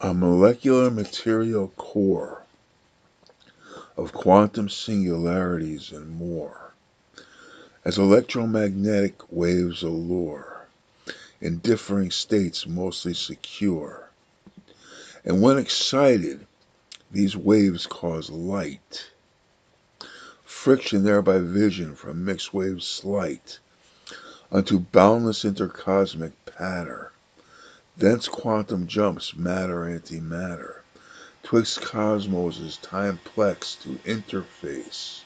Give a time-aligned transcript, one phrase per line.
[0.00, 2.42] a molecular material core
[3.96, 6.74] of quantum singularities and more,
[7.84, 10.66] as electromagnetic waves allure,
[11.40, 14.10] in differing states mostly secure.
[15.24, 16.46] And when excited,
[17.10, 19.10] these waves cause light,
[20.44, 23.58] friction thereby vision from mixed waves slight,
[24.52, 27.12] unto boundless intercosmic patter,
[27.98, 30.80] thence quantum jumps matter antimatter,
[31.42, 35.22] twixt cosmoses timeplex to interface.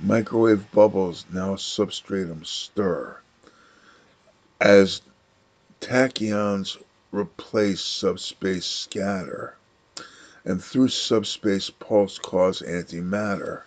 [0.00, 3.16] Microwave bubbles now substratum stir,
[4.60, 5.02] as
[5.80, 6.76] tachyons
[7.10, 9.56] replace subspace scatter,
[10.44, 13.62] and through subspace pulse cause antimatter.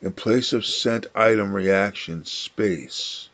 [0.00, 3.28] In place of sent item reaction space,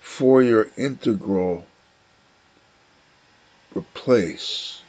[0.00, 1.67] Fourier integral
[3.76, 4.82] replace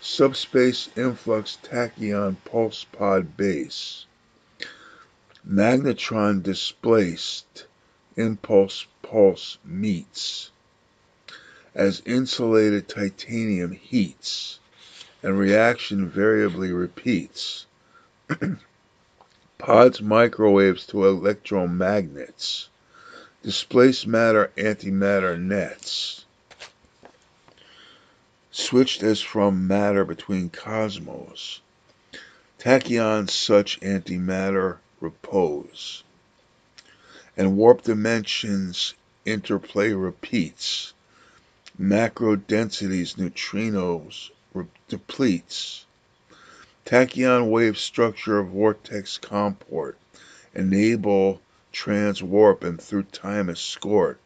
[0.00, 4.06] subspace influx tachyon pulse pod base.
[5.48, 7.66] Magnetron displaced
[8.16, 10.50] impulse pulse meets
[11.74, 14.58] as insulated titanium heats
[15.22, 17.66] and reaction variably repeats.
[19.58, 22.68] Pods microwaves to electromagnets
[23.42, 26.24] displaced matter antimatter nets
[28.56, 31.60] switched as from matter between cosmos.
[32.56, 36.04] Tachyons such antimatter repose.
[37.36, 40.92] And warp dimensions interplay repeats.
[41.76, 44.30] Macro densities neutrinos
[44.86, 45.84] depletes.
[46.86, 49.98] Tachyon wave structure of vortex comport
[50.54, 54.20] enable transwarp and through time escort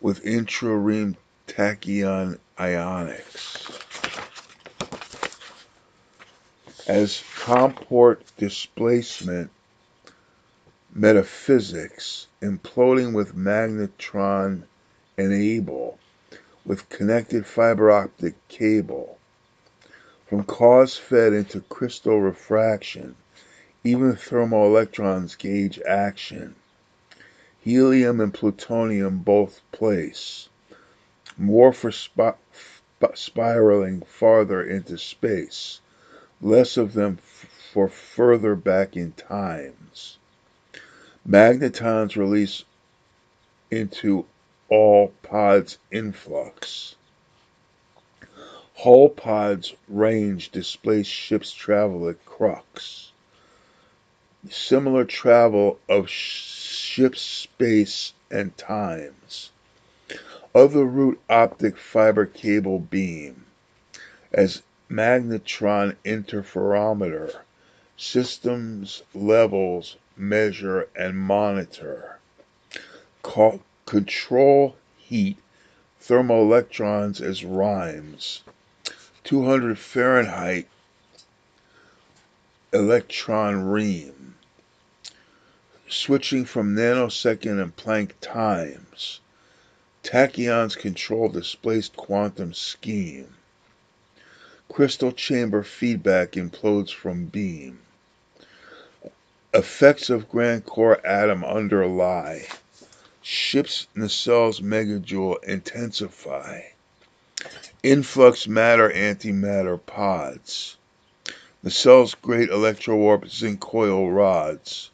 [0.00, 1.16] with intra-ream
[1.54, 3.68] tachyon ionics.
[6.88, 9.50] As comport displacement
[10.94, 14.62] metaphysics imploding with magnetron
[15.18, 15.98] enable
[16.64, 19.18] with connected fiber optic cable
[20.26, 23.14] from cause fed into crystal refraction
[23.84, 26.54] even thermoelectrons gauge action.
[27.60, 30.48] Helium and plutonium both place.
[31.38, 32.36] More for sp
[33.14, 35.80] spiraling farther into space.
[36.40, 37.18] Less of them
[37.72, 40.18] for further back in times.
[41.26, 42.64] Magnetons release
[43.70, 44.26] into
[44.68, 46.96] all pods influx.
[48.74, 53.12] Hull pods range displaced ships travel at crux
[54.50, 59.50] similar travel of ship space and times.
[60.54, 63.46] Other route optic fiber cable beam
[64.32, 67.40] as magnetron interferometer
[67.96, 72.18] systems levels measure and monitor.
[73.86, 75.38] Control heat
[76.02, 78.42] thermoelectrons as rhymes.
[79.24, 80.68] 200 Fahrenheit
[82.74, 84.34] electron ream
[85.88, 89.20] switching from nanosecond and Planck times.
[90.02, 93.36] Tachyons control displaced quantum scheme.
[94.68, 97.78] Crystal chamber feedback implodes from beam.
[99.54, 102.46] Effects of grand core atom underlie.
[103.22, 106.62] Ships nacelles megajoule intensify.
[107.82, 110.76] Influx matter antimatter pods.
[111.64, 114.90] Nacelles great electrowarp zinc coil rods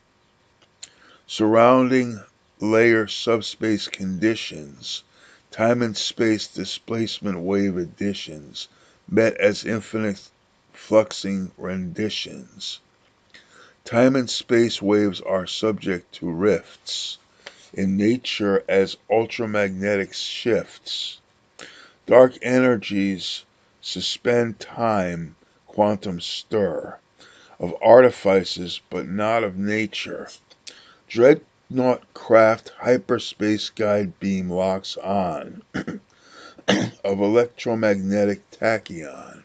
[1.29, 2.19] surrounding
[2.61, 5.05] layer subspace conditions,
[5.51, 8.69] time and space displacement wave additions,
[9.09, 10.29] met as infinite
[10.75, 12.81] fluxing renditions.
[13.85, 17.19] Time and space waves are subject to rifts
[17.73, 21.21] in nature as ultramagnetic shifts.
[22.07, 23.45] Dark energies
[23.81, 26.99] suspend time, quantum stir,
[27.59, 30.29] of artifices but not of nature.
[31.71, 35.61] Dreadnought craft hyperspace guide beam locks on.
[37.05, 39.43] Of electromagnetic tachyon,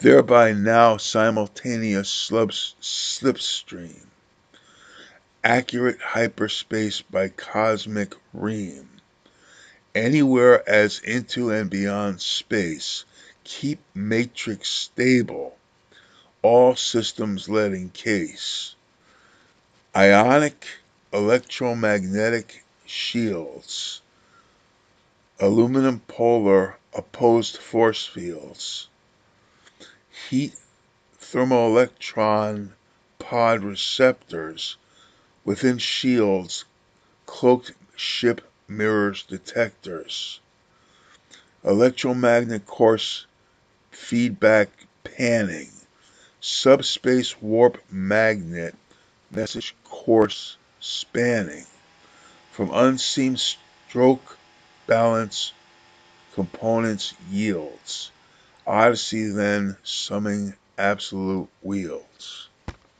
[0.00, 4.06] thereby now simultaneous slipstream,
[5.42, 8.88] accurate hyperspace by cosmic ream,
[9.94, 13.06] anywhere as into and beyond space,
[13.44, 15.56] keep matrix stable,
[16.42, 18.74] all systems led in case.
[19.96, 20.66] Ionic
[21.14, 24.02] electromagnetic shields
[25.40, 28.88] aluminum polar opposed force fields,
[30.28, 30.52] heat
[31.18, 32.72] thermoelectron
[33.18, 34.76] pod receptors
[35.44, 36.66] within shields,
[37.24, 40.40] cloaked ship mirrors detectors,
[41.64, 43.24] electromagnet course
[43.90, 44.68] feedback
[45.02, 45.70] panning,
[46.40, 48.74] subspace warp magnet
[49.30, 51.64] message course spanning,
[52.52, 54.38] from unseen stroke
[54.86, 55.52] balance
[56.34, 58.10] components yields.
[58.66, 62.47] Odyssey then summing absolute wheels.